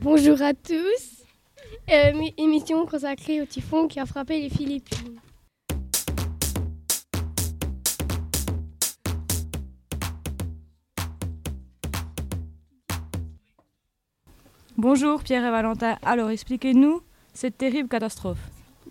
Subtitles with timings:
[0.00, 1.23] Bonjour à tous.
[1.90, 5.20] Euh, émission consacrée au typhon qui a frappé les Philippines.
[14.78, 15.98] Bonjour Pierre et Valentin.
[16.02, 17.02] Alors expliquez-nous
[17.34, 18.38] cette terrible catastrophe.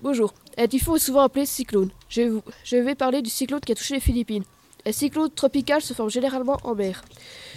[0.02, 0.34] Bonjour.
[0.58, 1.90] Un typhon est souvent appelé cyclone.
[2.10, 4.44] Je, je vais parler du cyclone qui a touché les Philippines.
[4.86, 7.04] Un cyclone tropical se forme généralement en mer.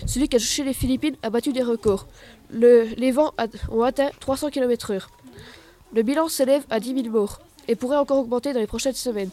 [0.06, 2.06] Celui qui a touché les Philippines a battu des records.
[2.50, 3.34] les vents
[3.70, 5.08] ont atteint 300 km/h.
[5.92, 9.30] Le bilan s'élève à 10 000 morts et pourrait encore augmenter dans les prochaines semaines.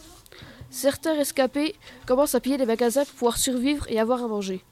[0.70, 1.74] Certains rescapés
[2.06, 4.64] commencent à piller des magasins pour pouvoir survivre et avoir à manger.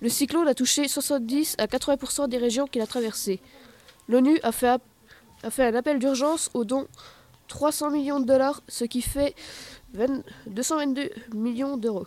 [0.00, 3.40] Le cyclone a touché 70 à 80% des régions qu'il a traversées.
[4.08, 4.80] L'ONU a fait,
[5.42, 6.86] a fait un appel d'urgence aux dons
[7.48, 9.34] 300 millions de dollars, ce qui fait
[10.46, 12.06] 222 millions d'euros.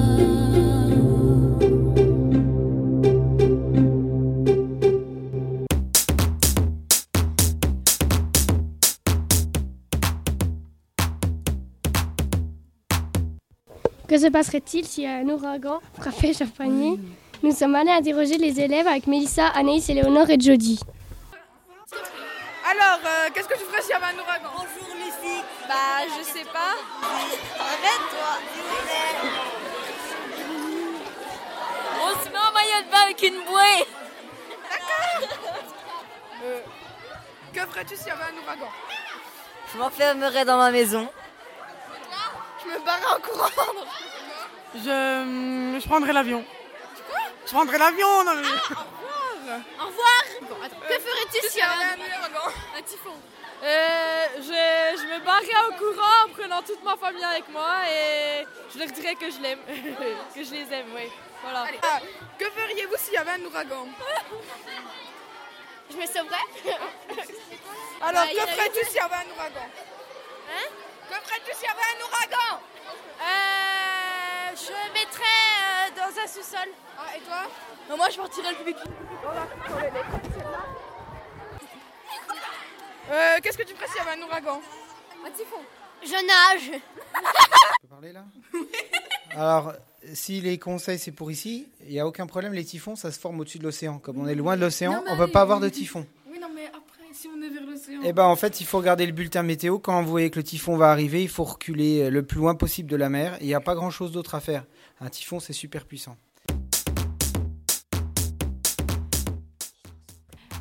[14.11, 16.99] Que se passerait-il si un ouragan frappait Champagny?
[17.43, 20.81] Nous sommes allés interroger les élèves avec Mélissa, Anaïs, Éléonore et Jody.
[22.69, 24.49] Alors, euh, qu'est-ce que tu ferais s'il y avait un ouragan?
[24.53, 25.45] Bonjour les filles.
[25.65, 26.75] Bah, je sais pas.
[27.57, 28.31] Arrête-toi.
[32.03, 33.87] On se met en maillot de bain avec une bouée.
[36.43, 36.59] Euh,
[37.53, 38.71] que ferais-tu s'il y avait un ouragan?
[39.73, 41.07] Je m'enfermerai dans ma maison.
[42.63, 43.49] Je me barrais en courant.
[44.75, 46.43] Je, je prendrai l'avion.
[47.45, 48.47] Je prendrais l'avion non, mais-
[49.81, 50.23] Au revoir.
[50.87, 53.13] Que ferais-tu s'il y avait un ouragan Un typhon.
[53.63, 54.41] Euh, je,
[55.01, 58.87] je me barrais en courant en prenant toute ma famille avec moi et je leur
[58.87, 59.59] dirais que je l'aime,
[60.35, 61.03] que je les aime, oui.
[61.43, 61.61] Voilà.
[61.63, 61.79] Allez.
[61.83, 61.99] Ah,
[62.39, 63.87] que feriez-vous s'il y avait un ouragan?
[65.91, 66.77] Je me sauverais
[68.01, 69.67] Alors, Bah, que ferais-tu s'il y avait un ouragan?
[71.23, 72.61] Que ferais-tu s'il y avait un ouragan
[73.21, 76.69] Euh, je mettrais dans un sous-sol.
[76.97, 77.95] Ah, et toi?
[77.97, 78.77] Moi, je partirais le public.
[83.11, 84.61] euh, Qu'est-ce que tu ferais s'il y avait un ouragan?
[85.25, 85.57] Un typhon.
[86.03, 86.81] Je nage
[87.81, 88.23] peux parler là?
[89.35, 89.73] Alors,
[90.13, 93.19] si les conseils c'est pour ici, il n'y a aucun problème, les typhons ça se
[93.19, 93.99] forme au-dessus de l'océan.
[93.99, 96.07] Comme on est loin de l'océan, on ne peut pas avoir de typhon.
[97.43, 98.01] Est vers l'océan.
[98.03, 99.79] Et ben en fait, il faut regarder le bulletin météo.
[99.79, 102.89] Quand vous voyez que le typhon va arriver, il faut reculer le plus loin possible
[102.89, 103.37] de la mer.
[103.41, 104.65] Il n'y a pas grand chose d'autre à faire.
[104.99, 106.15] Un typhon c'est super puissant.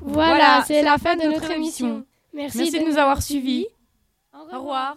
[0.02, 2.04] Voilà, c'est la fin de notre émission.
[2.32, 3.66] Merci, Merci de nous avoir suivis.
[4.32, 4.96] Au revoir.